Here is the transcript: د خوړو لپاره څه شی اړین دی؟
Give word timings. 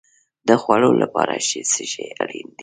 د 0.47 0.49
خوړو 0.61 0.91
لپاره 1.01 1.33
څه 1.73 1.83
شی 1.91 2.05
اړین 2.21 2.47
دی؟ 2.55 2.59